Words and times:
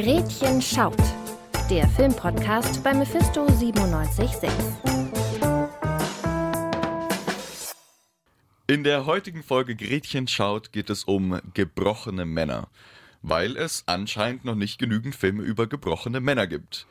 Gretchen 0.00 0.62
schaut. 0.62 0.94
Der 1.68 1.88
Filmpodcast 1.88 2.84
bei 2.84 2.94
Mephisto 2.94 3.46
976. 3.46 4.48
In 8.68 8.84
der 8.84 9.06
heutigen 9.06 9.42
Folge 9.42 9.74
Gretchen 9.74 10.28
schaut 10.28 10.70
geht 10.70 10.88
es 10.88 11.02
um 11.02 11.40
gebrochene 11.52 12.26
Männer, 12.26 12.68
weil 13.22 13.56
es 13.56 13.82
anscheinend 13.86 14.44
noch 14.44 14.54
nicht 14.54 14.78
genügend 14.78 15.16
Filme 15.16 15.42
über 15.42 15.66
gebrochene 15.66 16.20
Männer 16.20 16.46
gibt. 16.46 16.86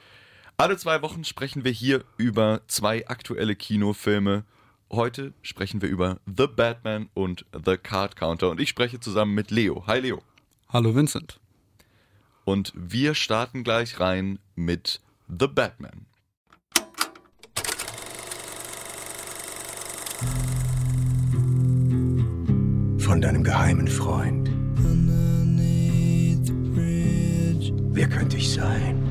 Alle 0.58 0.76
zwei 0.76 1.02
Wochen 1.02 1.24
sprechen 1.24 1.64
wir 1.64 1.72
hier 1.72 2.04
über 2.18 2.60
zwei 2.68 3.08
aktuelle 3.08 3.56
Kinofilme. 3.56 4.44
Heute 4.92 5.32
sprechen 5.44 5.82
wir 5.82 5.88
über 5.88 6.20
The 6.26 6.48
Batman 6.48 7.08
und 7.14 7.46
The 7.54 7.78
Card 7.78 8.18
Counter 8.18 8.50
und 8.50 8.60
ich 8.60 8.68
spreche 8.68 9.00
zusammen 9.00 9.34
mit 9.34 9.50
Leo. 9.50 9.86
Hi 9.88 10.02
Leo. 10.02 10.22
Hallo 10.68 10.94
Vincent. 10.94 11.40
Und 12.48 12.72
wir 12.78 13.14
starten 13.14 13.66
gleich 13.66 14.00
rein 14.00 14.40
mit 14.56 15.02
The 15.28 15.48
Batman. 15.48 16.06
Von 23.00 23.20
deinem 23.20 23.44
geheimen 23.44 23.90
Freund. 23.90 24.50
Wer 27.92 28.08
könnte 28.08 28.38
ich 28.38 28.54
sein? 28.54 29.04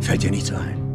Fällt 0.00 0.22
dir 0.24 0.30
nichts 0.32 0.50
ein? 0.50 0.87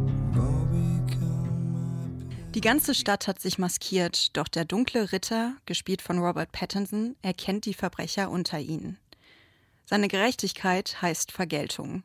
Die 2.54 2.60
ganze 2.60 2.94
Stadt 2.94 3.26
hat 3.26 3.40
sich 3.40 3.58
maskiert, 3.58 4.36
doch 4.36 4.46
der 4.46 4.64
dunkle 4.64 5.10
Ritter, 5.10 5.54
gespielt 5.66 6.00
von 6.00 6.20
Robert 6.20 6.52
Pattinson, 6.52 7.16
erkennt 7.20 7.64
die 7.64 7.74
Verbrecher 7.74 8.30
unter 8.30 8.60
ihnen. 8.60 8.96
Seine 9.86 10.06
Gerechtigkeit 10.06 11.02
heißt 11.02 11.32
Vergeltung. 11.32 12.04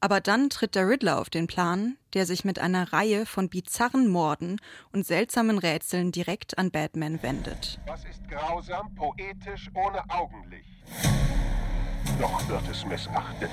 Aber 0.00 0.22
dann 0.22 0.48
tritt 0.48 0.76
der 0.76 0.88
Riddler 0.88 1.20
auf 1.20 1.28
den 1.28 1.46
Plan, 1.46 1.98
der 2.14 2.24
sich 2.24 2.42
mit 2.42 2.58
einer 2.58 2.94
Reihe 2.94 3.26
von 3.26 3.50
bizarren 3.50 4.08
Morden 4.08 4.62
und 4.92 5.06
seltsamen 5.06 5.58
Rätseln 5.58 6.10
direkt 6.10 6.56
an 6.56 6.70
Batman 6.70 7.22
wendet. 7.22 7.78
Das 7.86 8.02
ist 8.06 8.26
grausam, 8.30 8.94
poetisch, 8.94 9.70
ohne 9.74 10.02
Augenlicht. 10.08 10.68
Doch 12.18 12.48
wird 12.48 12.66
es 12.70 12.84
missachtet. 12.86 13.50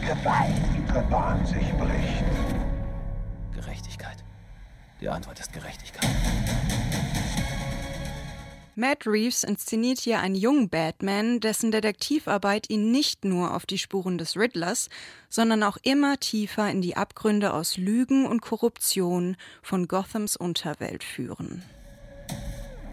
Gewalt 0.00 0.88
ihre 0.88 1.02
Bahn 1.10 1.44
sich 1.44 1.70
bricht. 1.74 2.63
Die 5.04 5.10
Antwort 5.10 5.38
ist 5.38 5.52
Gerechtigkeit. 5.52 6.08
Matt 8.74 9.06
Reeves 9.06 9.44
inszeniert 9.44 9.98
hier 9.98 10.20
einen 10.20 10.34
jungen 10.34 10.70
Batman, 10.70 11.40
dessen 11.40 11.70
Detektivarbeit 11.70 12.70
ihn 12.70 12.90
nicht 12.90 13.22
nur 13.26 13.54
auf 13.54 13.66
die 13.66 13.76
Spuren 13.76 14.16
des 14.16 14.34
Riddlers, 14.34 14.88
sondern 15.28 15.62
auch 15.62 15.76
immer 15.82 16.18
tiefer 16.20 16.70
in 16.70 16.80
die 16.80 16.96
Abgründe 16.96 17.52
aus 17.52 17.76
Lügen 17.76 18.24
und 18.24 18.40
Korruption 18.40 19.36
von 19.62 19.88
Gothams 19.88 20.36
Unterwelt 20.36 21.04
führen. 21.04 21.62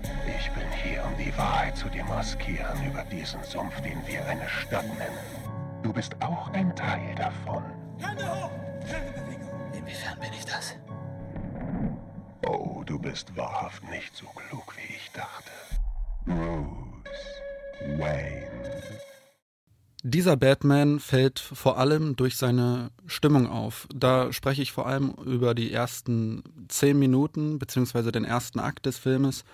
Ich 0.03 0.51
bin 0.51 0.69
hier, 0.83 1.05
um 1.05 1.17
die 1.17 1.31
Wahrheit 1.37 1.77
zu 1.77 1.87
demaskieren 1.87 2.91
über 2.91 3.05
diesen 3.05 3.41
Sumpf, 3.45 3.79
den 3.79 4.05
wir 4.05 4.25
eine 4.25 4.49
Stadt 4.49 4.85
nennen. 4.97 5.81
Du 5.81 5.93
bist 5.93 6.21
auch 6.21 6.49
ein 6.49 6.75
Teil 6.75 7.15
davon. 7.15 7.63
Hände 7.99 8.29
hoch! 8.29 8.51
Keine 8.85 9.11
Bewegung. 9.11 9.71
Inwiefern 9.73 10.19
bin 10.19 10.33
ich 10.37 10.43
das? 10.43 10.75
Bist 13.01 13.35
wahrhaft 13.35 13.83
nicht 13.89 14.15
so 14.15 14.27
klug, 14.27 14.75
wie 14.77 14.93
ich 14.93 15.11
dachte. 15.11 15.51
Bruce 16.25 17.99
Wayne. 17.99 18.47
Dieser 20.03 20.37
Batman 20.37 20.99
fällt 20.99 21.39
vor 21.39 21.79
allem 21.79 22.15
durch 22.15 22.37
seine 22.37 22.91
Stimmung 23.07 23.47
auf. 23.47 23.87
Da 23.93 24.31
spreche 24.31 24.61
ich 24.61 24.71
vor 24.71 24.85
allem 24.85 25.15
über 25.25 25.55
die 25.55 25.71
ersten 25.71 26.43
zehn 26.67 26.99
Minuten 26.99 27.57
beziehungsweise 27.57 28.11
den 28.11 28.23
ersten 28.25 28.59
Akt 28.59 28.85
des 28.85 28.99
Filmes, 28.99 29.45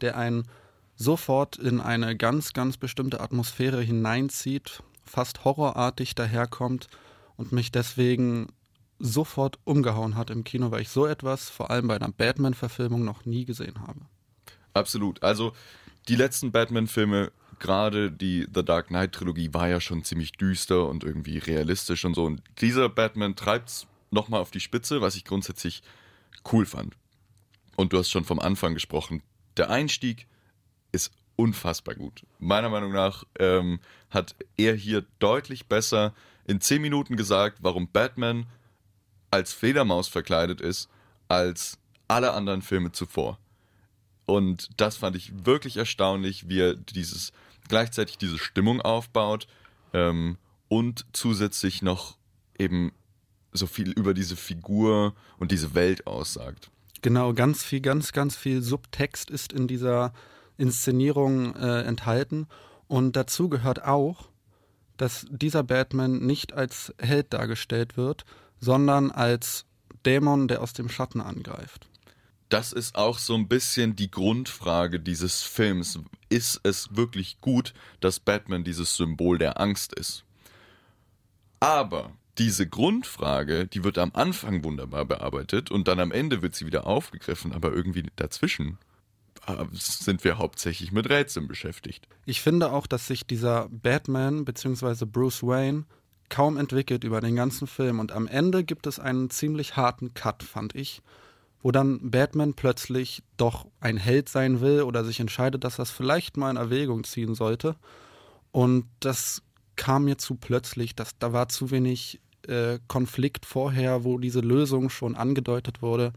der 0.00 0.16
einen 0.16 0.48
sofort 0.96 1.56
in 1.58 1.80
eine 1.80 2.16
ganz, 2.16 2.54
ganz 2.54 2.76
bestimmte 2.76 3.20
Atmosphäre 3.20 3.82
hineinzieht, 3.82 4.82
fast 5.04 5.44
horrorartig 5.44 6.16
daherkommt 6.16 6.88
und 7.36 7.52
mich 7.52 7.70
deswegen 7.70 8.48
sofort 8.98 9.58
umgehauen 9.64 10.16
hat 10.16 10.30
im 10.30 10.44
Kino, 10.44 10.70
weil 10.70 10.82
ich 10.82 10.88
so 10.88 11.06
etwas 11.06 11.50
vor 11.50 11.70
allem 11.70 11.88
bei 11.88 11.96
einer 11.96 12.10
Batman-Verfilmung 12.10 13.04
noch 13.04 13.24
nie 13.24 13.44
gesehen 13.44 13.80
habe. 13.86 14.00
Absolut. 14.74 15.22
Also 15.22 15.52
die 16.08 16.16
letzten 16.16 16.52
Batman-Filme, 16.52 17.32
gerade 17.58 18.10
die 18.10 18.46
The 18.54 18.64
Dark 18.64 18.88
Knight-Trilogie, 18.88 19.52
war 19.52 19.68
ja 19.68 19.80
schon 19.80 20.04
ziemlich 20.04 20.32
düster 20.32 20.88
und 20.88 21.04
irgendwie 21.04 21.38
realistisch 21.38 22.04
und 22.04 22.14
so. 22.14 22.24
Und 22.24 22.42
dieser 22.60 22.88
Batman 22.88 23.36
treibt 23.36 23.70
es 23.70 23.86
nochmal 24.10 24.40
auf 24.40 24.50
die 24.50 24.60
Spitze, 24.60 25.00
was 25.00 25.16
ich 25.16 25.24
grundsätzlich 25.24 25.82
cool 26.52 26.66
fand. 26.66 26.96
Und 27.76 27.92
du 27.92 27.98
hast 27.98 28.10
schon 28.10 28.24
vom 28.24 28.38
Anfang 28.38 28.74
gesprochen. 28.74 29.22
Der 29.56 29.70
Einstieg 29.70 30.26
ist 30.92 31.12
unfassbar 31.36 31.94
gut. 31.94 32.22
Meiner 32.38 32.70
Meinung 32.70 32.92
nach 32.92 33.24
ähm, 33.38 33.80
hat 34.10 34.34
er 34.56 34.74
hier 34.74 35.04
deutlich 35.18 35.66
besser 35.66 36.14
in 36.46 36.60
zehn 36.60 36.80
Minuten 36.80 37.16
gesagt, 37.16 37.58
warum 37.60 37.88
Batman 37.88 38.46
als 39.30 39.52
Fledermaus 39.52 40.08
verkleidet 40.08 40.60
ist, 40.60 40.88
als 41.28 41.78
alle 42.08 42.32
anderen 42.32 42.62
Filme 42.62 42.92
zuvor. 42.92 43.38
Und 44.26 44.70
das 44.76 44.96
fand 44.96 45.16
ich 45.16 45.32
wirklich 45.44 45.76
erstaunlich, 45.76 46.48
wie 46.48 46.60
er 46.60 46.74
dieses 46.74 47.32
gleichzeitig 47.68 48.18
diese 48.18 48.38
Stimmung 48.38 48.80
aufbaut 48.80 49.46
ähm, 49.92 50.36
und 50.68 51.06
zusätzlich 51.12 51.82
noch 51.82 52.16
eben 52.58 52.92
so 53.52 53.66
viel 53.66 53.90
über 53.90 54.14
diese 54.14 54.36
Figur 54.36 55.14
und 55.38 55.50
diese 55.52 55.74
Welt 55.74 56.06
aussagt. 56.06 56.70
Genau, 57.02 57.32
ganz 57.34 57.62
viel, 57.62 57.80
ganz, 57.80 58.12
ganz 58.12 58.36
viel 58.36 58.62
Subtext 58.62 59.30
ist 59.30 59.52
in 59.52 59.68
dieser 59.68 60.12
Inszenierung 60.58 61.54
äh, 61.54 61.82
enthalten. 61.82 62.46
Und 62.88 63.16
dazu 63.16 63.48
gehört 63.48 63.84
auch, 63.84 64.28
dass 64.96 65.26
dieser 65.30 65.62
Batman 65.62 66.18
nicht 66.18 66.52
als 66.52 66.94
Held 66.98 67.32
dargestellt 67.32 67.96
wird, 67.96 68.24
sondern 68.66 69.12
als 69.12 69.64
Dämon, 70.04 70.48
der 70.48 70.60
aus 70.60 70.72
dem 70.72 70.88
Schatten 70.88 71.20
angreift. 71.20 71.88
Das 72.48 72.72
ist 72.72 72.96
auch 72.96 73.18
so 73.18 73.34
ein 73.34 73.48
bisschen 73.48 73.94
die 73.96 74.10
Grundfrage 74.10 74.98
dieses 75.00 75.42
Films. 75.42 76.00
Ist 76.28 76.60
es 76.64 76.96
wirklich 76.96 77.40
gut, 77.40 77.74
dass 78.00 78.20
Batman 78.20 78.64
dieses 78.64 78.96
Symbol 78.96 79.38
der 79.38 79.60
Angst 79.60 79.94
ist? 79.94 80.24
Aber 81.60 82.12
diese 82.38 82.68
Grundfrage, 82.68 83.66
die 83.66 83.84
wird 83.84 83.98
am 83.98 84.10
Anfang 84.14 84.64
wunderbar 84.64 85.04
bearbeitet 85.04 85.70
und 85.70 85.86
dann 85.88 86.00
am 86.00 86.10
Ende 86.12 86.42
wird 86.42 86.54
sie 86.54 86.66
wieder 86.66 86.86
aufgegriffen, 86.86 87.52
aber 87.52 87.72
irgendwie 87.72 88.04
dazwischen 88.16 88.78
äh, 89.46 89.64
sind 89.72 90.24
wir 90.24 90.38
hauptsächlich 90.38 90.90
mit 90.90 91.08
Rätseln 91.08 91.46
beschäftigt. 91.46 92.06
Ich 92.26 92.40
finde 92.42 92.72
auch, 92.72 92.88
dass 92.88 93.06
sich 93.06 93.26
dieser 93.26 93.68
Batman 93.70 94.44
bzw. 94.44 95.04
Bruce 95.06 95.42
Wayne 95.44 95.84
kaum 96.28 96.56
entwickelt 96.56 97.04
über 97.04 97.20
den 97.20 97.36
ganzen 97.36 97.66
Film 97.66 97.98
und 98.00 98.12
am 98.12 98.26
Ende 98.26 98.64
gibt 98.64 98.86
es 98.86 98.98
einen 98.98 99.30
ziemlich 99.30 99.76
harten 99.76 100.14
Cut, 100.14 100.42
fand 100.42 100.74
ich, 100.74 101.02
wo 101.62 101.72
dann 101.72 102.10
Batman 102.10 102.54
plötzlich 102.54 103.22
doch 103.36 103.66
ein 103.80 103.96
Held 103.96 104.28
sein 104.28 104.60
will 104.60 104.82
oder 104.82 105.04
sich 105.04 105.20
entscheidet, 105.20 105.64
dass 105.64 105.76
das 105.76 105.90
vielleicht 105.90 106.36
mal 106.36 106.50
in 106.50 106.56
Erwägung 106.56 107.04
ziehen 107.04 107.34
sollte 107.34 107.76
und 108.52 108.86
das 109.00 109.42
kam 109.76 110.04
mir 110.04 110.18
zu 110.18 110.36
plötzlich, 110.36 110.94
dass 110.94 111.18
da 111.18 111.32
war 111.32 111.48
zu 111.48 111.70
wenig 111.70 112.20
äh, 112.48 112.78
Konflikt 112.88 113.46
vorher, 113.46 114.04
wo 114.04 114.18
diese 114.18 114.40
Lösung 114.40 114.90
schon 114.90 115.14
angedeutet 115.14 115.82
wurde. 115.82 116.12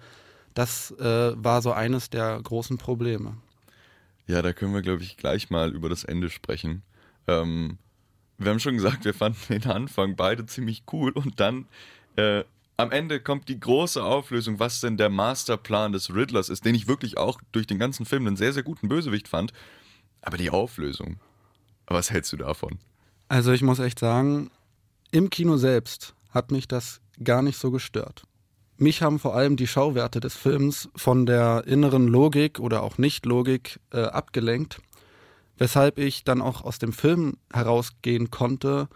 Das 0.54 0.92
äh, 1.00 1.34
war 1.36 1.62
so 1.62 1.72
eines 1.72 2.10
der 2.10 2.40
großen 2.42 2.78
Probleme. 2.78 3.38
Ja, 4.28 4.42
da 4.42 4.54
können 4.54 4.74
wir, 4.74 4.82
glaube 4.82 5.04
ich, 5.04 5.18
gleich 5.18 5.50
mal 5.50 5.72
über 5.74 5.90
das 5.90 6.04
Ende 6.04 6.30
sprechen. 6.30 6.84
Ähm, 7.28 7.78
wir 8.40 8.52
haben 8.52 8.60
schon 8.60 8.76
gesagt, 8.76 9.06
wir 9.06 9.14
fanden 9.14 9.40
den 9.50 9.66
Anfang 9.66 10.16
beide 10.16 10.46
ziemlich 10.46 10.84
cool 10.92 11.12
und 11.12 11.40
dann 11.40 11.68
äh, 12.16 12.44
am 12.78 12.92
Ende 12.92 13.20
kommt 13.20 13.50
die 13.50 13.60
große 13.60 14.02
Auflösung, 14.02 14.60
was 14.60 14.80
denn 14.80 14.96
der 14.96 15.10
Masterplan 15.10 15.92
des 15.92 16.16
Riddlers 16.16 16.48
ist, 16.48 16.64
den 16.64 16.76
ich 16.76 16.88
wirklich 16.88 17.18
auch 17.18 17.42
durch 17.52 17.68
den 17.68 17.78
ganzen 17.78 18.06
Film 18.06 18.26
einen 18.26 18.38
sehr, 18.38 18.54
sehr 18.54 18.64
guten 18.64 18.88
Bösewicht 18.88 19.28
fand. 19.28 19.52
Aber 20.22 20.38
die 20.38 20.50
Auflösung, 20.50 21.20
was 21.88 22.10
hältst 22.10 22.32
du 22.32 22.38
davon? 22.38 22.80
Also 23.28 23.52
ich 23.52 23.62
muss 23.62 23.80
echt 23.80 24.00
sagen, 24.00 24.50
im 25.12 25.30
Kino 25.30 25.58
selbst 25.58 26.16
hat 26.30 26.52
mich 26.52 26.68
das 26.68 27.02
gar 27.22 27.42
nicht 27.42 27.58
so 27.58 27.70
gestört. 27.70 28.24
Mich 28.78 29.02
haben 29.02 29.20
vor 29.20 29.36
allem 29.36 29.58
die 29.58 29.68
Schauwerte 29.68 30.22
des 30.22 30.38
Films 30.38 30.88
von 30.96 31.26
der 31.26 31.66
inneren 31.68 32.08
Logik 32.08 32.60
oder 32.60 32.82
auch 32.82 32.98
Nicht-Logik 32.98 33.82
äh, 33.92 34.04
abgelenkt 34.04 34.80
weshalb 35.60 36.00
ich 36.00 36.24
dann 36.24 36.42
auch 36.42 36.64
aus 36.64 36.80
dem 36.80 36.94
Film 36.94 37.38
herausgehen 37.54 38.32
konnte 38.32 38.88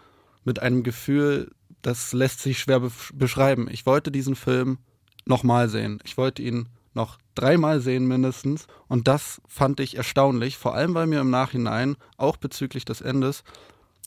mit 0.42 0.60
einem 0.60 0.82
Gefühl, 0.82 1.52
das 1.82 2.12
lässt 2.12 2.40
sich 2.40 2.58
schwer 2.58 2.80
be 2.80 2.90
beschreiben. 3.12 3.68
Ich 3.70 3.86
wollte 3.86 4.10
diesen 4.10 4.34
Film 4.34 4.78
nochmal 5.26 5.68
sehen. 5.68 6.00
Ich 6.04 6.16
wollte 6.16 6.42
ihn 6.42 6.68
noch 6.94 7.18
dreimal 7.34 7.80
sehen 7.80 8.06
mindestens. 8.06 8.66
Und 8.88 9.06
das 9.08 9.40
fand 9.46 9.80
ich 9.80 9.96
erstaunlich, 9.96 10.56
vor 10.56 10.74
allem 10.74 10.94
weil 10.94 11.06
mir 11.06 11.20
im 11.20 11.30
Nachhinein, 11.30 11.96
auch 12.16 12.36
bezüglich 12.36 12.84
des 12.84 13.00
Endes, 13.00 13.44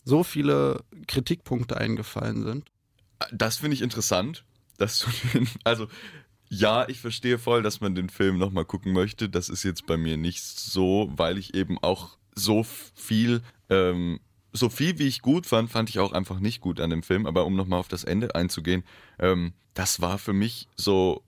so 0.04 0.24
viele 0.24 0.82
Kritikpunkte 1.06 1.76
eingefallen 1.76 2.42
sind. 2.42 2.64
Das 3.32 3.58
finde 3.58 3.74
ich 3.74 3.82
interessant, 3.82 4.44
dass 4.78 5.00
du 5.00 5.06
den, 5.32 5.48
also 5.64 5.86
ja, 6.48 6.88
ich 6.88 7.00
verstehe 7.00 7.38
voll, 7.38 7.62
dass 7.62 7.80
man 7.80 7.94
den 7.94 8.08
Film 8.08 8.38
nochmal 8.38 8.64
gucken 8.64 8.92
möchte. 8.92 9.28
Das 9.28 9.48
ist 9.50 9.64
jetzt 9.64 9.86
bei 9.86 9.96
mir 9.98 10.16
nicht 10.16 10.42
so, 10.42 11.12
weil 11.14 11.36
ich 11.36 11.54
eben 11.54 11.78
auch 11.78 12.16
so 12.38 12.64
viel, 12.94 13.42
ähm, 13.68 14.20
so 14.52 14.68
viel 14.68 14.98
wie 14.98 15.06
ich 15.06 15.22
gut 15.22 15.46
fand, 15.46 15.70
fand 15.70 15.90
ich 15.90 15.98
auch 15.98 16.12
einfach 16.12 16.40
nicht 16.40 16.60
gut 16.60 16.80
an 16.80 16.90
dem 16.90 17.02
Film. 17.02 17.26
Aber 17.26 17.44
um 17.44 17.56
nochmal 17.56 17.80
auf 17.80 17.88
das 17.88 18.04
Ende 18.04 18.34
einzugehen, 18.34 18.84
ähm, 19.18 19.52
das 19.74 20.00
war 20.00 20.18
für 20.18 20.32
mich 20.32 20.68
so, 20.76 21.22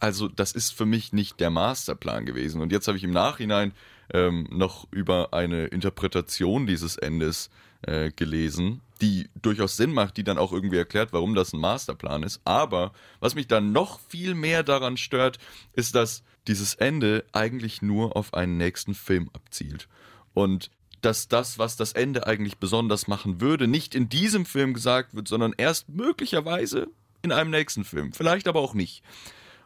also 0.00 0.28
das 0.28 0.52
ist 0.52 0.72
für 0.72 0.86
mich 0.86 1.12
nicht 1.12 1.40
der 1.40 1.50
Masterplan 1.50 2.26
gewesen. 2.26 2.60
Und 2.60 2.72
jetzt 2.72 2.86
habe 2.88 2.98
ich 2.98 3.04
im 3.04 3.10
Nachhinein 3.10 3.72
ähm, 4.12 4.46
noch 4.50 4.86
über 4.90 5.32
eine 5.32 5.66
Interpretation 5.66 6.66
dieses 6.66 6.96
Endes 6.96 7.50
äh, 7.82 8.10
gelesen, 8.10 8.80
die 9.00 9.28
durchaus 9.40 9.76
Sinn 9.76 9.92
macht, 9.92 10.16
die 10.16 10.24
dann 10.24 10.38
auch 10.38 10.52
irgendwie 10.52 10.78
erklärt, 10.78 11.12
warum 11.12 11.34
das 11.34 11.52
ein 11.52 11.60
Masterplan 11.60 12.22
ist. 12.22 12.40
Aber 12.44 12.92
was 13.20 13.34
mich 13.34 13.46
dann 13.46 13.72
noch 13.72 14.00
viel 14.08 14.34
mehr 14.34 14.62
daran 14.62 14.96
stört, 14.96 15.38
ist, 15.72 15.94
dass 15.94 16.22
dieses 16.48 16.74
Ende 16.74 17.24
eigentlich 17.32 17.82
nur 17.82 18.16
auf 18.16 18.34
einen 18.34 18.56
nächsten 18.56 18.94
Film 18.94 19.30
abzielt. 19.32 19.88
Und 20.34 20.70
dass 21.00 21.28
das, 21.28 21.58
was 21.58 21.76
das 21.76 21.92
Ende 21.92 22.26
eigentlich 22.26 22.58
besonders 22.58 23.06
machen 23.06 23.40
würde, 23.40 23.68
nicht 23.68 23.94
in 23.94 24.08
diesem 24.08 24.44
Film 24.46 24.74
gesagt 24.74 25.14
wird, 25.14 25.28
sondern 25.28 25.54
erst 25.56 25.88
möglicherweise 25.88 26.88
in 27.22 27.32
einem 27.32 27.50
nächsten 27.50 27.84
Film. 27.84 28.12
Vielleicht 28.12 28.48
aber 28.48 28.60
auch 28.60 28.74
nicht. 28.74 29.02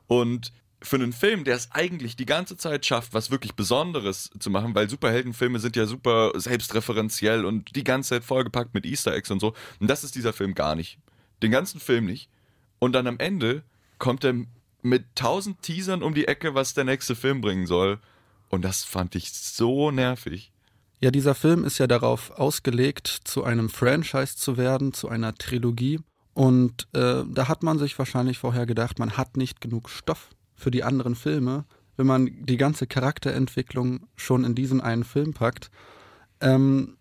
Und 0.06 0.52
für 0.82 0.96
einen 0.96 1.12
Film, 1.12 1.44
der 1.44 1.56
es 1.56 1.70
eigentlich 1.72 2.16
die 2.16 2.26
ganze 2.26 2.56
Zeit 2.56 2.84
schafft, 2.84 3.14
was 3.14 3.30
wirklich 3.30 3.54
Besonderes 3.54 4.30
zu 4.38 4.50
machen, 4.50 4.74
weil 4.74 4.90
Superheldenfilme 4.90 5.58
sind 5.60 5.76
ja 5.76 5.86
super 5.86 6.32
selbstreferenziell 6.34 7.44
und 7.44 7.76
die 7.76 7.84
ganze 7.84 8.10
Zeit 8.10 8.24
vollgepackt 8.24 8.74
mit 8.74 8.84
Easter 8.84 9.14
Eggs 9.14 9.30
und 9.30 9.40
so. 9.40 9.54
Und 9.80 9.88
das 9.88 10.04
ist 10.04 10.16
dieser 10.16 10.32
Film 10.32 10.54
gar 10.54 10.74
nicht. 10.74 10.98
Den 11.42 11.50
ganzen 11.50 11.80
Film 11.80 12.06
nicht. 12.06 12.28
Und 12.78 12.92
dann 12.92 13.06
am 13.06 13.18
Ende 13.18 13.62
kommt 13.98 14.24
er 14.24 14.34
mit 14.82 15.04
tausend 15.14 15.62
Teasern 15.62 16.02
um 16.02 16.14
die 16.14 16.26
Ecke, 16.26 16.54
was 16.54 16.74
der 16.74 16.84
nächste 16.84 17.14
Film 17.14 17.40
bringen 17.40 17.66
soll. 17.66 18.00
Und 18.52 18.62
das 18.62 18.84
fand 18.84 19.14
ich 19.14 19.32
so 19.32 19.90
nervig. 19.90 20.52
Ja, 21.00 21.10
dieser 21.10 21.34
Film 21.34 21.64
ist 21.64 21.78
ja 21.78 21.86
darauf 21.86 22.30
ausgelegt, 22.32 23.08
zu 23.24 23.44
einem 23.44 23.70
Franchise 23.70 24.36
zu 24.36 24.58
werden, 24.58 24.92
zu 24.92 25.08
einer 25.08 25.34
Trilogie. 25.34 26.00
Und 26.34 26.86
äh, 26.92 27.24
da 27.26 27.48
hat 27.48 27.62
man 27.62 27.78
sich 27.78 27.98
wahrscheinlich 27.98 28.38
vorher 28.38 28.66
gedacht, 28.66 28.98
man 28.98 29.16
hat 29.16 29.38
nicht 29.38 29.62
genug 29.62 29.88
Stoff 29.88 30.28
für 30.54 30.70
die 30.70 30.84
anderen 30.84 31.14
Filme, 31.14 31.64
wenn 31.96 32.06
man 32.06 32.44
die 32.44 32.58
ganze 32.58 32.86
Charakterentwicklung 32.86 34.06
schon 34.16 34.44
in 34.44 34.54
diesen 34.54 34.82
einen 34.82 35.04
Film 35.04 35.32
packt, 35.32 35.70
ähm, 36.40 36.98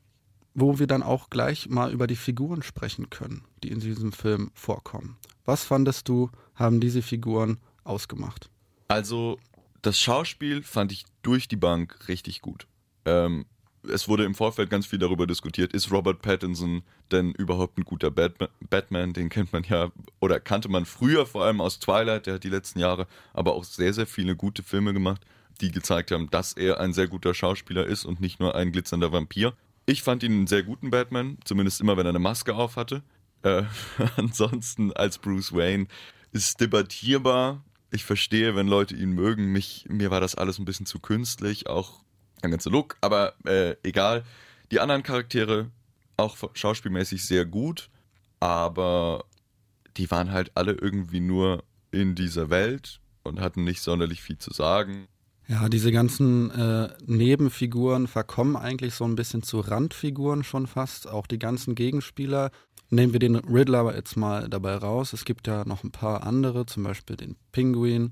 wo 0.53 0.79
wir 0.79 0.87
dann 0.87 1.03
auch 1.03 1.29
gleich 1.29 1.67
mal 1.67 1.91
über 1.91 2.07
die 2.07 2.15
Figuren 2.15 2.63
sprechen 2.63 3.09
können, 3.09 3.43
die 3.61 3.71
in 3.71 3.81
diesem 3.81 4.13
Film 4.13 4.51
vorkommen. 4.53 5.17
Was 5.43 5.65
fandest 5.65 6.07
du, 6.07 6.29
haben 6.55 6.79
diese 6.79 7.01
Figuren 7.01 7.57
ausgemacht? 7.83 8.49
Also, 8.87 9.37
das 9.81 9.99
Schauspiel 9.99 10.63
fand 10.63 10.91
ich 10.91 11.05
durch 11.21 11.47
die 11.47 11.55
Bank 11.55 12.07
richtig 12.07 12.41
gut. 12.41 12.67
Ähm, 13.05 13.45
es 13.87 14.07
wurde 14.07 14.25
im 14.25 14.35
Vorfeld 14.35 14.69
ganz 14.69 14.85
viel 14.85 14.99
darüber 14.99 15.25
diskutiert, 15.25 15.73
ist 15.73 15.91
Robert 15.91 16.21
Pattinson 16.21 16.83
denn 17.11 17.31
überhaupt 17.31 17.77
ein 17.77 17.83
guter 17.83 18.11
Batman? 18.11 19.13
Den 19.13 19.29
kennt 19.29 19.53
man 19.53 19.63
ja 19.63 19.91
oder 20.19 20.39
kannte 20.39 20.69
man 20.69 20.85
früher 20.85 21.25
vor 21.25 21.45
allem 21.45 21.61
aus 21.61 21.79
Twilight, 21.79 22.27
der 22.27 22.35
hat 22.35 22.43
die 22.43 22.49
letzten 22.49 22.79
Jahre 22.79 23.07
aber 23.33 23.53
auch 23.53 23.63
sehr, 23.63 23.93
sehr 23.93 24.05
viele 24.05 24.35
gute 24.35 24.63
Filme 24.63 24.93
gemacht, 24.93 25.25
die 25.61 25.71
gezeigt 25.71 26.11
haben, 26.11 26.29
dass 26.29 26.53
er 26.53 26.79
ein 26.79 26.93
sehr 26.93 27.07
guter 27.07 27.33
Schauspieler 27.33 27.85
ist 27.85 28.05
und 28.05 28.21
nicht 28.21 28.39
nur 28.39 28.55
ein 28.55 28.71
glitzernder 28.71 29.11
Vampir. 29.11 29.53
Ich 29.85 30.03
fand 30.03 30.23
ihn 30.23 30.31
einen 30.33 30.47
sehr 30.47 30.63
guten 30.63 30.91
Batman, 30.91 31.37
zumindest 31.43 31.81
immer, 31.81 31.97
wenn 31.97 32.05
er 32.05 32.11
eine 32.11 32.19
Maske 32.19 32.53
auf 32.53 32.75
hatte. 32.75 33.03
Äh, 33.41 33.63
ansonsten 34.15 34.93
als 34.93 35.17
Bruce 35.17 35.53
Wayne 35.53 35.87
ist 36.31 36.61
debattierbar. 36.61 37.63
Ich 37.91 38.05
verstehe, 38.05 38.55
wenn 38.55 38.67
Leute 38.67 38.95
ihn 38.95 39.11
mögen. 39.11 39.51
Mich, 39.51 39.85
mir 39.89 40.11
war 40.11 40.21
das 40.21 40.35
alles 40.35 40.59
ein 40.59 40.65
bisschen 40.65 40.85
zu 40.85 40.99
künstlich, 40.99 41.67
auch 41.67 42.01
der 42.41 42.49
ganze 42.49 42.69
Look, 42.69 42.97
aber 43.01 43.33
äh, 43.45 43.75
egal. 43.83 44.23
Die 44.71 44.79
anderen 44.79 45.03
Charaktere 45.03 45.69
auch 46.17 46.37
schauspielmäßig 46.53 47.25
sehr 47.25 47.45
gut, 47.45 47.89
aber 48.39 49.25
die 49.97 50.09
waren 50.09 50.31
halt 50.31 50.51
alle 50.55 50.73
irgendwie 50.73 51.19
nur 51.19 51.63
in 51.91 52.15
dieser 52.15 52.49
Welt 52.49 53.01
und 53.23 53.39
hatten 53.39 53.63
nicht 53.63 53.81
sonderlich 53.81 54.21
viel 54.21 54.37
zu 54.37 54.53
sagen. 54.53 55.07
Ja, 55.47 55.67
diese 55.67 55.91
ganzen 55.91 56.49
äh, 56.51 56.89
Nebenfiguren 57.05 58.07
verkommen 58.07 58.55
eigentlich 58.55 58.93
so 58.93 59.03
ein 59.03 59.15
bisschen 59.15 59.43
zu 59.43 59.59
Randfiguren 59.59 60.45
schon 60.45 60.65
fast. 60.65 61.07
Auch 61.07 61.27
die 61.27 61.39
ganzen 61.39 61.75
Gegenspieler. 61.75 62.51
Nehmen 62.91 63.13
wir 63.13 63.19
den 63.19 63.37
Riddler 63.37 63.95
jetzt 63.95 64.17
mal 64.17 64.49
dabei 64.49 64.75
raus. 64.75 65.13
Es 65.13 65.23
gibt 65.23 65.47
ja 65.47 65.63
noch 65.65 65.83
ein 65.83 65.91
paar 65.91 66.23
andere, 66.23 66.65
zum 66.65 66.83
Beispiel 66.83 67.15
den 67.15 67.37
Pinguin. 67.53 68.11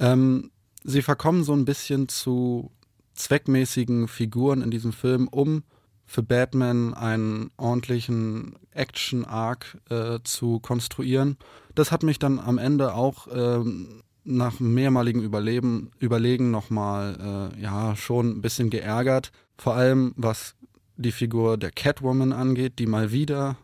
Ähm, 0.00 0.50
sie 0.82 1.00
verkommen 1.00 1.44
so 1.44 1.52
ein 1.52 1.64
bisschen 1.64 2.08
zu 2.08 2.72
zweckmäßigen 3.14 4.08
Figuren 4.08 4.62
in 4.62 4.70
diesem 4.72 4.92
Film, 4.92 5.28
um 5.28 5.62
für 6.06 6.24
Batman 6.24 6.92
einen 6.92 7.50
ordentlichen 7.56 8.56
Action-Arc 8.72 9.78
äh, 9.90 10.18
zu 10.24 10.58
konstruieren. 10.58 11.36
Das 11.76 11.92
hat 11.92 12.02
mich 12.02 12.18
dann 12.18 12.40
am 12.40 12.58
Ende 12.58 12.94
auch 12.94 13.28
ähm, 13.32 14.02
nach 14.24 14.58
mehrmaligen 14.58 15.22
Überleben, 15.22 15.92
Überlegen 16.00 16.50
nochmal 16.50 17.52
äh, 17.54 17.60
ja, 17.60 17.94
schon 17.94 18.38
ein 18.38 18.42
bisschen 18.42 18.70
geärgert. 18.70 19.30
Vor 19.56 19.74
allem 19.74 20.14
was 20.16 20.56
die 20.96 21.12
Figur 21.12 21.58
der 21.58 21.70
Catwoman 21.70 22.32
angeht, 22.32 22.80
die 22.80 22.86
mal 22.86 23.12
wieder 23.12 23.56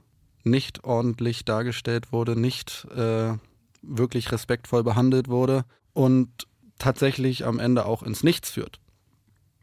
nicht 0.44 0.84
ordentlich 0.84 1.44
dargestellt 1.44 2.12
wurde, 2.12 2.38
nicht 2.38 2.86
äh, 2.94 3.34
wirklich 3.82 4.32
respektvoll 4.32 4.84
behandelt 4.84 5.28
wurde 5.28 5.64
und 5.92 6.46
tatsächlich 6.78 7.44
am 7.44 7.58
Ende 7.58 7.86
auch 7.86 8.02
ins 8.02 8.22
Nichts 8.22 8.50
führt. 8.50 8.80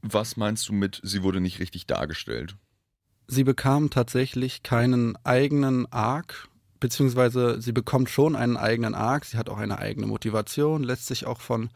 Was 0.02 0.38
meinst 0.38 0.70
du 0.70 0.74
mit, 0.74 1.02
sie 1.04 1.24
wurde 1.24 1.42
nicht 1.42 1.60
richtig 1.60 1.86
dargestellt? 1.86 2.56
Sie 3.28 3.44
bekam 3.44 3.90
tatsächlich 3.90 4.64
keinen 4.64 5.18
eigenen 5.24 5.92
Arc, 5.92 6.48
beziehungsweise 6.80 7.62
sie 7.62 7.74
bekommt 7.74 8.10
schon 8.10 8.36
einen 8.36 8.58
eigenen 8.58 8.96
Arc, 8.96 9.26
sie 9.26 9.38
hat 9.38 9.50
auch 9.50 9.58
eine 9.58 9.78
eigene 9.78 10.08
Motivation, 10.08 10.84
lässt 10.84 11.06
sich 11.08 11.26
auch 11.26 11.42
von 11.42 11.70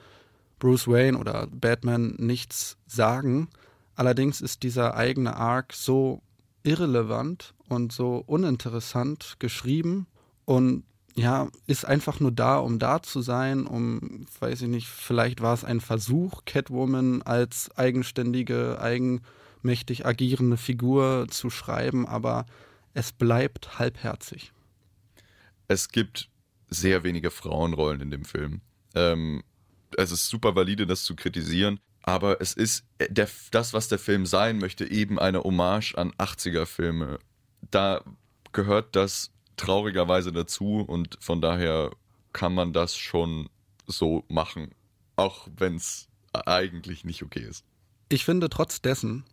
Bruce 0.60 0.88
Wayne 0.88 1.18
oder 1.18 1.48
Batman 1.48 2.16
nichts 2.18 2.78
sagen. 2.88 3.50
Allerdings 3.96 4.42
ist 4.42 4.64
dieser 4.64 4.96
eigene 4.96 5.36
Arc 5.36 5.74
so 5.74 6.22
irrelevant 6.64 7.54
und 7.74 7.92
so 7.92 8.24
uninteressant 8.26 9.36
geschrieben 9.40 10.08
und 10.46 10.84
ja, 11.16 11.48
ist 11.68 11.86
einfach 11.86 12.20
nur 12.20 12.32
da, 12.32 12.58
um 12.58 12.80
da 12.80 13.04
zu 13.04 13.22
sein, 13.22 13.68
um, 13.68 14.26
weiß 14.40 14.64
ich 14.64 14.68
nicht, 14.68 14.88
vielleicht 14.88 15.42
war 15.42 15.54
es 15.54 15.64
ein 15.64 15.80
Versuch, 15.80 16.46
Catwoman 16.46 17.22
als 17.22 17.70
eigenständige, 17.78 18.80
eigenmächtig 18.82 20.06
agierende 20.06 20.58
Figur 20.58 21.28
zu 21.30 21.50
schreiben, 21.50 22.08
aber 22.08 22.46
es 22.94 23.12
bleibt 23.12 23.78
halbherzig. 23.78 24.54
Es 25.68 25.90
gibt 25.90 26.30
sehr 26.70 27.04
wenige 27.04 27.30
Frauenrollen 27.30 28.02
in 28.02 28.12
dem 28.12 28.26
Film. 28.26 28.62
Ähm, 28.96 29.44
es 29.98 30.12
ist 30.12 30.28
super 30.28 30.56
valide, 30.56 30.88
das 30.88 31.04
zu 31.04 31.16
kritisieren, 31.16 31.80
aber 32.02 32.42
es 32.42 32.54
ist 32.54 32.86
äh, 32.98 33.12
der, 33.12 33.30
das, 33.52 33.74
was 33.74 33.88
der 33.88 34.00
Film 34.00 34.26
sein 34.26 34.58
möchte, 34.58 34.90
eben 34.90 35.20
eine 35.20 35.44
Hommage 35.44 35.96
an 35.96 36.12
80er-Filme. 36.14 37.20
Da 37.72 38.04
gehört 38.52 38.96
das 38.96 39.32
traurigerweise 39.58 40.32
dazu 40.32 40.82
und 40.82 41.18
von 41.20 41.42
daher 41.42 41.92
kann 42.34 42.54
man 42.54 42.74
das 42.74 42.98
schon 42.98 43.50
so 43.86 44.24
machen, 44.28 44.72
auch 45.16 45.48
wenn 45.56 45.76
es 45.76 46.08
eigentlich 46.34 47.04
nicht 47.06 47.24
okay 47.24 47.46
ist. 47.48 47.64
Ich 48.10 48.26
finde 48.26 48.50
trotz 48.50 48.82
dessen, 48.82 49.26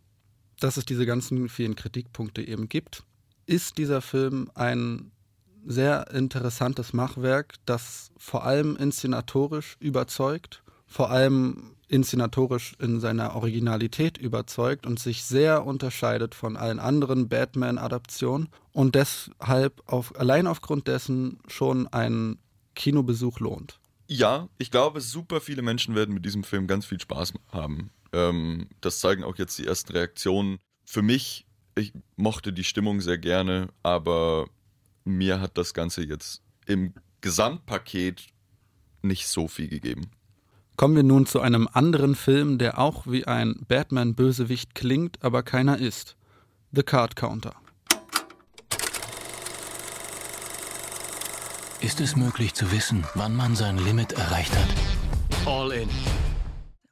dass 0.59 0.77
es 0.77 0.85
diese 0.85 1.05
ganzen 1.05 1.49
vielen 1.49 1.75
Kritikpunkte 1.75 2.47
eben 2.47 2.69
gibt, 2.69 3.03
ist 3.45 3.77
dieser 3.77 4.01
Film 4.01 4.51
ein 4.53 5.11
sehr 5.65 6.11
interessantes 6.11 6.93
Machwerk, 6.93 7.55
das 7.65 8.11
vor 8.17 8.43
allem 8.45 8.75
inszenatorisch 8.75 9.75
überzeugt, 9.79 10.63
vor 10.85 11.09
allem 11.11 11.75
inszenatorisch 11.91 12.73
in 12.79 12.99
seiner 12.99 13.35
Originalität 13.35 14.17
überzeugt 14.17 14.85
und 14.85 14.99
sich 14.99 15.23
sehr 15.23 15.65
unterscheidet 15.65 16.33
von 16.35 16.55
allen 16.55 16.79
anderen 16.79 17.27
Batman-Adaptionen 17.27 18.47
und 18.71 18.95
deshalb 18.95 19.83
auf, 19.85 20.17
allein 20.17 20.47
aufgrund 20.47 20.87
dessen 20.87 21.39
schon 21.47 21.87
ein 21.87 22.39
Kinobesuch 22.75 23.39
lohnt. 23.39 23.79
Ja, 24.07 24.47
ich 24.57 24.71
glaube, 24.71 25.01
super 25.01 25.41
viele 25.41 25.61
Menschen 25.61 25.93
werden 25.93 26.13
mit 26.13 26.25
diesem 26.25 26.43
Film 26.43 26.67
ganz 26.67 26.85
viel 26.85 26.99
Spaß 26.99 27.33
haben. 27.51 27.91
Ähm, 28.13 28.67
das 28.79 28.99
zeigen 28.99 29.23
auch 29.23 29.37
jetzt 29.37 29.57
die 29.59 29.65
ersten 29.65 29.91
Reaktionen. 29.91 30.59
Für 30.85 31.01
mich, 31.01 31.45
ich 31.75 31.93
mochte 32.15 32.53
die 32.53 32.63
Stimmung 32.63 33.01
sehr 33.01 33.17
gerne, 33.17 33.69
aber 33.83 34.47
mir 35.03 35.41
hat 35.41 35.57
das 35.57 35.73
Ganze 35.73 36.03
jetzt 36.03 36.41
im 36.65 36.93
Gesamtpaket 37.21 38.27
nicht 39.01 39.27
so 39.27 39.47
viel 39.47 39.67
gegeben. 39.67 40.11
Kommen 40.81 40.95
wir 40.95 41.03
nun 41.03 41.27
zu 41.27 41.41
einem 41.41 41.69
anderen 41.71 42.15
Film, 42.15 42.57
der 42.57 42.79
auch 42.79 43.05
wie 43.05 43.27
ein 43.27 43.63
Batman-Bösewicht 43.67 44.73
klingt, 44.73 45.23
aber 45.23 45.43
keiner 45.43 45.77
ist. 45.77 46.15
The 46.71 46.81
Card 46.81 47.15
Counter. 47.15 47.53
Ist 51.81 52.01
es 52.01 52.15
möglich 52.15 52.55
zu 52.55 52.71
wissen, 52.71 53.05
wann 53.13 53.35
man 53.35 53.55
sein 53.55 53.77
Limit 53.77 54.13
erreicht 54.13 54.55
hat? 54.57 54.69
All 55.45 55.71
in. 55.71 55.89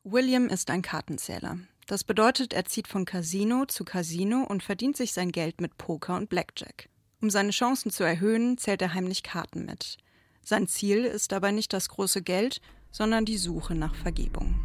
William 0.03 0.49
ist 0.49 0.69
ein 0.69 0.83
Kartenzähler. 0.83 1.57
Das 1.87 2.03
bedeutet, 2.03 2.53
er 2.53 2.65
zieht 2.65 2.87
von 2.87 3.05
Casino 3.05 3.65
zu 3.65 3.85
Casino 3.85 4.45
und 4.47 4.61
verdient 4.61 4.97
sich 4.97 5.13
sein 5.13 5.31
Geld 5.31 5.61
mit 5.61 5.79
Poker 5.79 6.15
und 6.15 6.29
Blackjack. 6.29 6.89
Um 7.21 7.31
seine 7.31 7.49
Chancen 7.49 7.89
zu 7.89 8.03
erhöhen, 8.03 8.59
zählt 8.59 8.83
er 8.83 8.93
heimlich 8.93 9.23
Karten 9.23 9.65
mit. 9.65 9.97
Sein 10.43 10.67
Ziel 10.67 11.05
ist 11.05 11.31
dabei 11.31 11.51
nicht 11.51 11.73
das 11.73 11.89
große 11.89 12.21
Geld, 12.21 12.61
sondern 12.91 13.25
die 13.25 13.37
Suche 13.37 13.75
nach 13.75 13.95
Vergebung. 13.95 14.59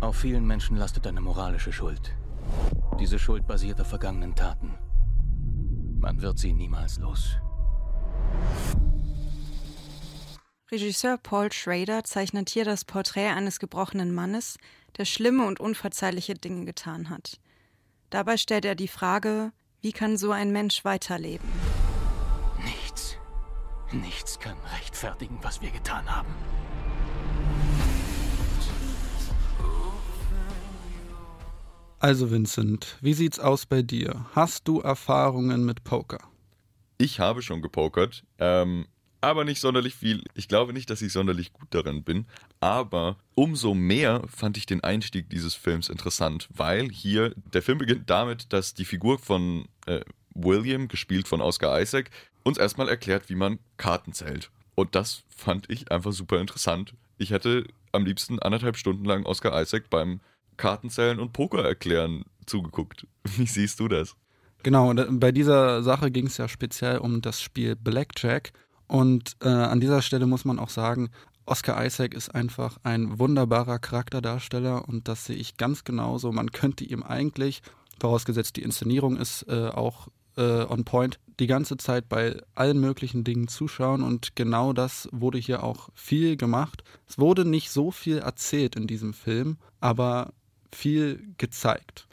Auf 0.00 0.16
vielen 0.16 0.46
Menschen 0.46 0.76
lastet 0.76 1.06
eine 1.06 1.20
moralische 1.20 1.72
Schuld. 1.72 2.14
Diese 3.00 3.18
Schuld 3.18 3.46
basiert 3.46 3.80
auf 3.80 3.88
vergangenen 3.88 4.34
Taten. 4.34 4.74
Man 6.00 6.22
wird 6.22 6.38
sie 6.38 6.52
niemals 6.52 6.98
los. 6.98 7.36
Regisseur 10.70 11.16
Paul 11.16 11.50
Schrader 11.50 12.04
zeichnet 12.04 12.50
hier 12.50 12.64
das 12.64 12.84
Porträt 12.84 13.28
eines 13.28 13.58
gebrochenen 13.58 14.14
Mannes, 14.14 14.58
der 14.98 15.06
schlimme 15.06 15.46
und 15.46 15.60
unverzeihliche 15.60 16.34
Dinge 16.34 16.66
getan 16.66 17.08
hat. 17.08 17.40
Dabei 18.10 18.36
stellt 18.36 18.64
er 18.64 18.74
die 18.74 18.88
Frage, 18.88 19.52
wie 19.80 19.92
kann 19.92 20.16
so 20.16 20.30
ein 20.30 20.52
Mensch 20.52 20.84
weiterleben? 20.84 21.48
Nichts. 22.64 23.16
Nichts 23.92 24.38
kann 24.38 24.56
rechtfertigen, 24.74 25.38
was 25.42 25.62
wir 25.62 25.70
getan 25.70 26.14
haben. 26.14 26.34
Also 32.00 32.30
Vincent, 32.30 32.96
wie 33.00 33.12
sieht's 33.12 33.40
aus 33.40 33.66
bei 33.66 33.82
dir? 33.82 34.26
Hast 34.32 34.68
du 34.68 34.80
Erfahrungen 34.80 35.64
mit 35.64 35.82
Poker? 35.82 36.20
Ich 36.96 37.18
habe 37.18 37.42
schon 37.42 37.60
gepokert, 37.60 38.22
ähm, 38.38 38.86
aber 39.20 39.44
nicht 39.44 39.60
sonderlich 39.60 39.96
viel. 39.96 40.22
Ich 40.34 40.46
glaube 40.46 40.72
nicht, 40.72 40.90
dass 40.90 41.02
ich 41.02 41.12
sonderlich 41.12 41.52
gut 41.52 41.66
darin 41.70 42.04
bin. 42.04 42.26
Aber 42.60 43.16
umso 43.34 43.74
mehr 43.74 44.22
fand 44.28 44.56
ich 44.56 44.66
den 44.66 44.84
Einstieg 44.84 45.28
dieses 45.28 45.56
Films 45.56 45.88
interessant, 45.88 46.48
weil 46.54 46.88
hier 46.88 47.34
der 47.52 47.62
Film 47.62 47.78
beginnt 47.78 48.08
damit, 48.08 48.52
dass 48.52 48.74
die 48.74 48.84
Figur 48.84 49.18
von 49.18 49.66
äh, 49.86 50.02
William, 50.34 50.86
gespielt 50.86 51.26
von 51.26 51.40
Oscar 51.40 51.80
Isaac, 51.80 52.10
uns 52.44 52.58
erstmal 52.58 52.88
erklärt, 52.88 53.28
wie 53.28 53.34
man 53.34 53.58
Karten 53.76 54.12
zählt. 54.12 54.52
Und 54.76 54.94
das 54.94 55.24
fand 55.28 55.68
ich 55.68 55.90
einfach 55.90 56.12
super 56.12 56.40
interessant. 56.40 56.94
Ich 57.16 57.32
hätte 57.32 57.64
am 57.90 58.04
liebsten 58.04 58.38
anderthalb 58.38 58.76
Stunden 58.76 59.04
lang 59.04 59.26
Oscar 59.26 59.60
Isaac 59.60 59.90
beim 59.90 60.20
Kartenzählen 60.58 61.18
und 61.18 61.32
Poker 61.32 61.64
erklären 61.64 62.24
zugeguckt. 62.44 63.06
Wie 63.24 63.46
siehst 63.46 63.80
du 63.80 63.88
das? 63.88 64.14
Genau, 64.62 64.92
bei 64.92 65.32
dieser 65.32 65.82
Sache 65.82 66.10
ging 66.10 66.26
es 66.26 66.36
ja 66.36 66.48
speziell 66.48 66.98
um 66.98 67.22
das 67.22 67.40
Spiel 67.40 67.76
Blackjack. 67.76 68.52
Und 68.86 69.36
äh, 69.42 69.48
an 69.48 69.80
dieser 69.80 70.02
Stelle 70.02 70.26
muss 70.26 70.44
man 70.44 70.58
auch 70.58 70.70
sagen, 70.70 71.10
Oscar 71.46 71.84
Isaac 71.84 72.14
ist 72.14 72.34
einfach 72.34 72.78
ein 72.82 73.18
wunderbarer 73.18 73.78
Charakterdarsteller 73.78 74.86
und 74.88 75.08
das 75.08 75.24
sehe 75.24 75.36
ich 75.36 75.56
ganz 75.56 75.84
genauso. 75.84 76.32
Man 76.32 76.52
könnte 76.52 76.84
ihm 76.84 77.02
eigentlich, 77.02 77.62
vorausgesetzt 78.00 78.56
die 78.56 78.62
Inszenierung 78.62 79.16
ist 79.16 79.46
äh, 79.48 79.68
auch 79.68 80.08
äh, 80.36 80.64
on 80.64 80.84
point, 80.84 81.18
die 81.40 81.46
ganze 81.46 81.76
Zeit 81.76 82.08
bei 82.08 82.40
allen 82.54 82.80
möglichen 82.80 83.24
Dingen 83.24 83.48
zuschauen 83.48 84.02
und 84.02 84.36
genau 84.36 84.72
das 84.72 85.08
wurde 85.12 85.38
hier 85.38 85.62
auch 85.62 85.88
viel 85.94 86.36
gemacht. 86.36 86.84
Es 87.06 87.18
wurde 87.18 87.44
nicht 87.44 87.70
so 87.70 87.90
viel 87.90 88.18
erzählt 88.18 88.76
in 88.76 88.86
diesem 88.86 89.14
Film, 89.14 89.56
aber 89.80 90.32
viel 90.72 91.34
gezeigt. 91.38 92.08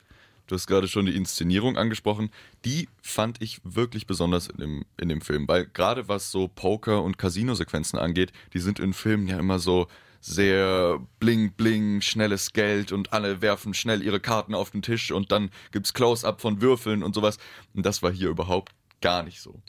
Du 0.47 0.53
hast 0.53 0.67
gerade 0.67 0.87
schon 0.87 1.07
die 1.07 1.15
Inszenierung 1.15 1.75
angesprochen. 1.75 2.29
Die 2.65 2.87
fand 3.01 3.41
ich 3.41 3.61
wirklich 3.63 4.05
besonders 4.05 4.47
in 4.47 4.57
dem, 4.57 4.85
in 4.97 5.09
dem 5.09 5.21
Film, 5.21 5.47
weil 5.47 5.65
gerade 5.65 6.07
was 6.07 6.31
so 6.31 6.47
Poker- 6.47 7.01
und 7.01 7.17
Casino-Sequenzen 7.17 7.97
angeht, 7.97 8.31
die 8.53 8.59
sind 8.59 8.79
in 8.79 8.93
Filmen 8.93 9.27
ja 9.27 9.39
immer 9.39 9.57
so 9.57 9.87
sehr 10.21 10.99
bling 11.19 11.53
bling, 11.53 12.01
schnelles 12.01 12.53
Geld 12.53 12.91
und 12.91 13.13
alle 13.13 13.41
werfen 13.41 13.73
schnell 13.73 14.01
ihre 14.01 14.19
Karten 14.19 14.55
auf 14.55 14.71
den 14.71 14.81
Tisch 14.81 15.11
und 15.11 15.31
dann 15.31 15.51
gibt's 15.71 15.93
Close-up 15.93 16.41
von 16.41 16.61
Würfeln 16.61 17.03
und 17.03 17.13
sowas. 17.15 17.37
Und 17.73 17.85
das 17.85 18.03
war 18.03 18.11
hier 18.11 18.29
überhaupt 18.29 18.73
gar 19.01 19.23
nicht 19.23 19.41
so. 19.41 19.61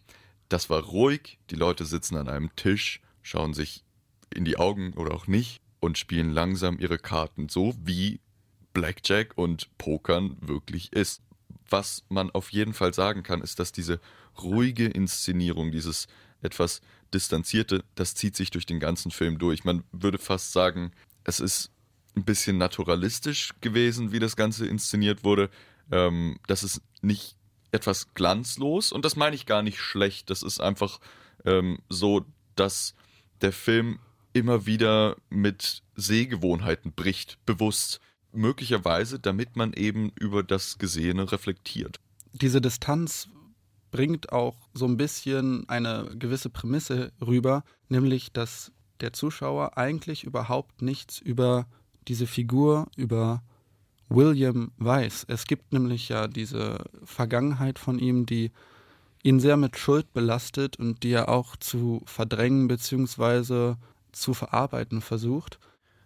Das 0.49 0.71
war 0.71 0.83
ruhig, 0.83 1.39
die 1.51 1.57
Leute 1.57 1.85
sitzen 1.85 2.17
an 2.17 2.29
einem 2.29 2.55
Tisch, 2.57 3.01
schauen 3.23 3.53
sich 3.53 3.85
in 4.33 4.45
die 4.45 4.59
Augen 4.59 4.93
oder 4.95 5.15
auch 5.15 5.27
nicht 5.27 5.61
und 5.81 5.99
spielen 5.99 6.33
langsam 6.33 6.79
ihre 6.79 6.99
Karten, 6.99 7.49
so 7.49 7.75
wie 7.83 8.21
Blackjack 8.77 9.33
und 9.37 9.71
Pokern 9.79 10.37
wirklich 10.43 10.93
ist. 10.93 11.23
Was 11.71 12.05
man 12.11 12.31
auf 12.31 12.53
jeden 12.53 12.75
Fall 12.75 12.93
sagen 12.93 13.23
kann, 13.23 13.41
ist, 13.41 13.59
dass 13.59 13.73
diese 13.73 14.01
ruhige 14.43 14.85
Inszenierung, 14.85 15.73
dieses 15.73 16.09
etwas 16.43 16.83
distanzierte, 17.15 17.85
das 17.95 18.15
zieht 18.15 18.37
sich 18.37 18.51
durch 18.51 18.67
den 18.67 18.79
ganzen 18.79 19.11
Film 19.11 19.39
durch. 19.39 19.65
Man 19.65 19.83
würde 19.93 20.19
fast 20.19 20.53
sagen, 20.53 20.93
es 21.25 21.41
ist 21.41 21.71
ein 22.15 22.25
bisschen 22.25 22.59
naturalistisch 22.59 23.55
gewesen, 23.63 24.13
wie 24.13 24.19
das 24.19 24.37
Ganze 24.37 24.67
inszeniert 24.67 25.25
wurde. 25.25 25.49
Ähm, 25.91 26.39
das 26.47 26.63
ist 26.63 26.83
nicht 27.01 27.35
etwas 27.73 28.13
glanzlos 28.13 28.93
und 28.93 29.07
das 29.07 29.17
meine 29.17 29.37
ich 29.37 29.47
gar 29.47 29.63
nicht 29.63 29.81
schlecht. 29.81 30.29
Das 30.29 30.43
ist 30.43 30.61
einfach 30.61 31.01
ähm, 31.47 31.79
so, 31.89 32.27
dass 32.57 32.95
der 33.41 33.53
Film 33.53 34.01
immer 34.35 34.67
wieder 34.67 35.17
mit 35.31 35.83
Sehgewohnheiten 35.95 36.93
bricht, 36.93 37.39
bewusst 37.47 38.01
möglicherweise, 38.33 39.19
damit 39.19 39.57
man 39.57 39.73
eben 39.73 40.13
über 40.19 40.43
das 40.43 40.79
Gesehene 40.79 41.31
reflektiert. 41.31 41.99
Diese 42.33 42.61
Distanz 42.61 43.29
bringt 43.91 44.33
auch 44.33 44.57
so 44.75 44.87
ein 44.87 44.97
bisschen 44.97 45.69
eine 45.69 46.11
gewisse 46.19 46.51
Prämisse 46.51 47.13
rüber, 47.21 47.65
nämlich 47.89 48.33
dass 48.33 48.73
der 49.01 49.13
Zuschauer 49.13 49.77
eigentlich 49.79 50.25
überhaupt 50.25 50.83
nichts 50.83 51.19
über 51.19 51.67
diese 52.09 52.27
Figur, 52.27 52.89
über 52.97 53.43
William 54.09 54.73
weiß. 54.79 55.27
Es 55.29 55.47
gibt 55.47 55.73
nämlich 55.73 56.09
ja 56.09 56.29
diese 56.29 56.85
Vergangenheit 57.05 57.79
von 57.79 57.99
ihm, 57.99 58.27
die 58.27 58.53
ihn 59.23 59.41
sehr 59.41 59.57
mit 59.57 59.77
Schuld 59.77 60.13
belastet 60.13 60.79
und 60.79 61.03
die 61.03 61.11
er 61.11 61.29
auch 61.29 61.57
zu 61.57 62.03
verdrängen 62.07 62.69
bzw. 62.69 63.75
zu 64.13 64.35
verarbeiten 64.35 65.01
versucht. 65.01 65.59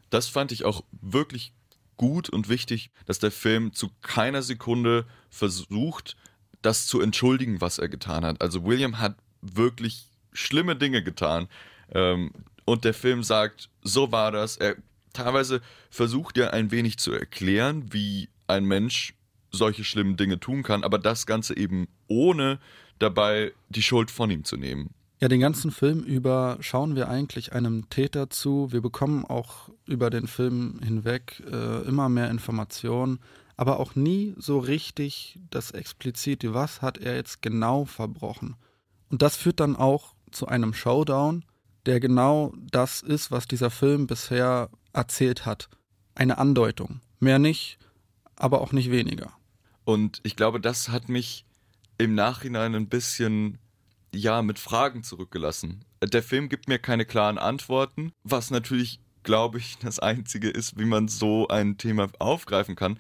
Das 0.09 0.29
fand 0.29 0.53
ich 0.53 0.65
auch 0.65 0.85
wirklich 0.91 1.53
gut 2.01 2.31
und 2.31 2.49
wichtig, 2.49 2.91
dass 3.05 3.19
der 3.19 3.31
Film 3.31 3.75
zu 3.75 3.91
keiner 4.01 4.41
Sekunde 4.41 5.05
versucht, 5.29 6.17
das 6.63 6.87
zu 6.87 7.03
entschuldigen, 7.03 7.61
was 7.61 7.77
er 7.77 7.91
getan 7.91 8.25
hat. 8.25 8.41
Also 8.41 8.65
William 8.65 9.01
hat 9.01 9.17
wirklich 9.43 10.09
schlimme 10.33 10.77
Dinge 10.77 11.03
getan. 11.03 11.47
Ähm, 11.93 12.31
und 12.65 12.87
der 12.87 12.95
Film 12.95 13.23
sagt, 13.23 13.69
so 13.83 14.13
war 14.13 14.33
das. 14.33 14.57
Er 14.57 14.77
teilweise 15.13 15.61
versucht 15.91 16.39
er 16.39 16.55
ein 16.55 16.71
wenig 16.71 16.97
zu 16.97 17.13
erklären, 17.13 17.93
wie 17.93 18.31
ein 18.47 18.65
Mensch 18.65 19.13
solche 19.51 19.85
schlimmen 19.85 20.17
Dinge 20.17 20.41
tun 20.41 20.63
kann, 20.63 20.85
aber 20.85 20.99
das 20.99 21.27
Ganze 21.27 21.55
eben 21.55 21.87
ohne 22.09 22.61
dabei 22.99 23.53
die 23.69 23.83
Schuld 23.83 24.11
von 24.11 24.31
ihm 24.31 24.45
zu 24.45 24.57
nehmen. 24.57 24.95
Ja, 25.21 25.29
den 25.29 25.41
ganzen 25.41 25.71
Film 25.71 26.01
über 26.01 26.57
schauen 26.61 26.97
wir 26.97 27.11
eigentlich 27.11 27.53
einem 27.53 27.91
Täter 27.91 28.31
zu. 28.31 28.73
Wir 28.73 28.81
bekommen 28.81 29.27
auch 29.27 29.69
über 29.85 30.09
den 30.09 30.27
Film 30.27 30.81
hinweg 30.83 31.43
äh, 31.47 31.83
immer 31.83 32.09
mehr 32.09 32.31
Informationen, 32.31 33.21
aber 33.59 33.81
auch 33.81 33.95
nie 33.95 34.35
so 34.39 34.59
richtig 34.59 35.39
das 35.51 35.73
Explizite, 35.73 36.55
was 36.55 36.81
hat 36.81 36.97
er 36.97 37.17
jetzt 37.17 37.43
genau 37.43 37.85
verbrochen. 37.85 38.57
Und 39.11 39.21
das 39.21 39.37
führt 39.37 39.61
dann 39.61 39.77
auch 39.77 40.15
zu 40.31 40.49
einem 40.49 40.73
Showdown, 40.73 41.45
der 41.85 42.01
genau 42.01 42.55
das 42.71 43.03
ist, 43.03 43.31
was 43.31 43.47
dieser 43.47 43.71
Film 43.71 44.07
bisher 44.07 44.71
erzählt 44.95 45.45
hat. 45.45 45.69
Eine 46.15 46.39
Andeutung. 46.39 47.01
Mehr 47.19 47.39
nicht, 47.39 47.79
aber 48.37 48.63
auch 48.63 48.73
nicht 48.73 48.91
weniger. 48.91 49.35
Und 49.85 50.21
ich 50.23 50.35
glaube, 50.35 50.61
das 50.61 50.89
hat 50.89 51.11
mich 51.11 51.45
im 51.99 52.15
Nachhinein 52.15 52.75
ein 52.75 52.89
bisschen 52.89 53.59
ja, 54.15 54.43
mit 54.43 54.59
Fragen 54.59 55.03
zurückgelassen. 55.03 55.85
Der 56.03 56.23
Film 56.23 56.49
gibt 56.49 56.69
mir 56.69 56.79
keine 56.79 57.05
klaren 57.05 57.39
Antworten, 57.39 58.13
was 58.25 58.51
natürlich, 58.51 59.01
glaube 59.23 59.59
ich, 59.59 59.79
das 59.79 59.99
Einzige 59.99 60.49
ist, 60.49 60.79
wie 60.79 60.85
man 60.85 61.09
so 61.09 61.49
ein 61.49 61.77
Thema 61.79 62.09
aufgreifen 62.19 62.77
kann. 62.77 62.99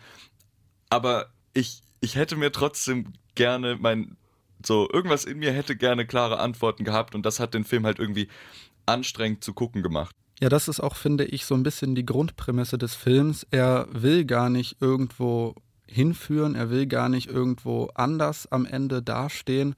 Aber 0.88 1.30
ich, 1.54 1.82
ich 2.00 2.16
hätte 2.16 2.36
mir 2.36 2.52
trotzdem 2.52 3.12
gerne 3.34 3.76
mein, 3.80 4.16
so, 4.64 4.88
irgendwas 4.92 5.24
in 5.24 5.38
mir 5.38 5.52
hätte 5.52 5.76
gerne 5.76 6.06
klare 6.06 6.38
Antworten 6.38 6.84
gehabt 6.84 7.14
und 7.14 7.24
das 7.24 7.40
hat 7.40 7.54
den 7.54 7.64
Film 7.64 7.86
halt 7.86 7.98
irgendwie 7.98 8.28
anstrengend 8.86 9.42
zu 9.42 9.54
gucken 9.54 9.82
gemacht. 9.82 10.14
Ja, 10.40 10.48
das 10.48 10.68
ist 10.68 10.80
auch, 10.80 10.96
finde 10.96 11.24
ich, 11.24 11.44
so 11.44 11.54
ein 11.54 11.62
bisschen 11.62 11.94
die 11.94 12.06
Grundprämisse 12.06 12.78
des 12.78 12.94
Films. 12.94 13.46
Er 13.50 13.86
will 13.90 14.24
gar 14.24 14.48
nicht 14.48 14.76
irgendwo 14.80 15.54
hinführen, 15.86 16.54
er 16.54 16.70
will 16.70 16.86
gar 16.86 17.08
nicht 17.08 17.28
irgendwo 17.28 17.90
anders 17.94 18.50
am 18.50 18.64
Ende 18.64 19.02
dastehen, 19.02 19.74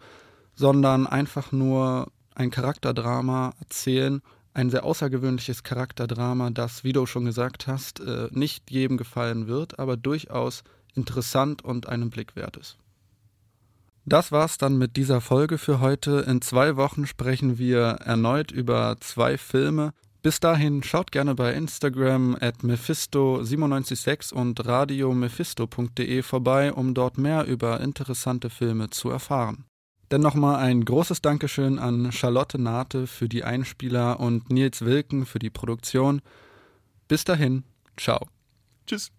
sondern 0.55 1.07
einfach 1.07 1.53
nur 1.53 2.11
ein 2.35 2.51
Charakterdrama 2.51 3.53
erzählen, 3.61 4.23
Ein 4.55 4.69
sehr 4.69 4.85
außergewöhnliches 4.85 5.63
Charakterdrama, 5.63 6.51
das, 6.51 6.85
wie 6.85 6.93
du 6.93 7.07
schon 7.07 7.25
gesagt 7.25 7.67
hast, 7.67 8.01
äh, 8.01 8.29
nicht 8.33 8.71
jedem 8.71 8.99
gefallen 8.99 9.47
wird, 9.47 9.79
aber 9.79 9.97
durchaus 9.97 10.63
interessant 10.95 11.65
und 11.65 11.89
einen 11.89 12.11
Blick 12.11 12.37
wert 12.37 12.59
ist. 12.59 12.77
Das 14.05 14.31
war's 14.31 14.59
dann 14.59 14.77
mit 14.77 14.97
dieser 14.97 15.21
Folge 15.21 15.59
für 15.59 15.81
heute. 15.81 16.27
In 16.29 16.43
zwei 16.43 16.77
Wochen 16.77 17.07
sprechen 17.07 17.57
wir 17.57 17.83
erneut 18.05 18.51
über 18.51 18.97
zwei 19.01 19.39
Filme. 19.39 19.95
Bis 20.23 20.39
dahin 20.39 20.83
schaut 20.83 21.13
gerne 21.13 21.35
bei 21.35 21.55
Instagram 21.55 22.37
at 22.41 22.59
Mephisto976 22.59 24.33
und 24.35 24.65
radiomephisto.de 24.67 26.23
vorbei, 26.23 26.73
um 26.73 26.95
dort 26.95 27.17
mehr 27.17 27.47
über 27.47 27.81
interessante 27.81 28.51
Filme 28.51 28.91
zu 28.91 29.09
erfahren. 29.09 29.65
Dann 30.13 30.21
nochmal 30.21 30.57
ein 30.57 30.85
großes 30.85 31.23
Dankeschön 31.23 31.79
an 31.79 32.13
Charlotte 32.13 32.61
Nate 32.61 33.07
für 33.07 33.31
die 33.31 33.45
Einspieler 33.45 34.21
und 34.21 34.51
Nils 34.51 34.83
Wilken 34.83 35.25
für 35.25 35.39
die 35.39 35.49
Produktion. 35.49 36.21
Bis 37.09 37.25
dahin, 37.25 37.65
ciao. 37.97 38.29
Tschüss. 38.87 39.11